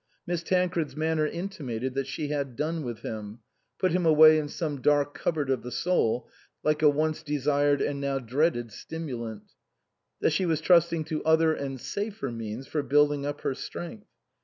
Miss 0.25 0.41
Tancred's 0.41 0.95
manner 0.95 1.27
intimated 1.27 1.93
that 1.93 2.07
she 2.07 2.29
had 2.29 2.55
done 2.55 2.81
with 2.83 3.01
him, 3.01 3.41
put 3.77 3.91
him 3.91 4.03
away 4.03 4.39
in 4.39 4.47
some 4.49 4.81
dark 4.81 5.13
cupboard 5.13 5.51
of 5.51 5.61
the 5.61 5.69
soul, 5.71 6.27
like 6.63 6.81
a 6.81 6.89
once 6.89 7.21
desired 7.21 7.83
and 7.83 8.01
now 8.01 8.17
dreaded 8.17 8.71
stimulant, 8.71 9.51
that 10.19 10.31
she 10.31 10.47
was 10.47 10.59
trusting 10.59 11.03
to 11.03 11.23
other 11.23 11.53
and 11.53 11.79
safer 11.79 12.31
means 12.31 12.65
for 12.65 12.81
building 12.81 13.27
up 13.27 13.41
her 13.41 13.53
strength. 13.53 14.07